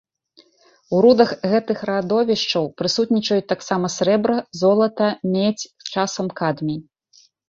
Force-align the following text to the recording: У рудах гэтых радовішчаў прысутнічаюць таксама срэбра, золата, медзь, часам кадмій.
У 0.95 0.99
рудах 1.05 1.33
гэтых 1.51 1.77
радовішчаў 1.89 2.65
прысутнічаюць 2.81 3.45
таксама 3.53 3.91
срэбра, 3.97 4.37
золата, 4.63 5.11
медзь, 5.37 5.67
часам 5.93 6.33
кадмій. 6.41 6.79